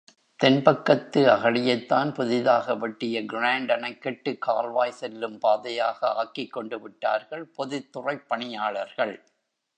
[0.43, 9.15] தென்பக்கத்து அகழியைத்தான் புதிதாக வெட்டிய கிராண்ட் அணைக்கட்டு கால்வாய் செல்லும் பாதையாக ஆக்கிக் கொண்டு விட்டார்கள் பொதுத்துறைப் பணியாளர்கள்.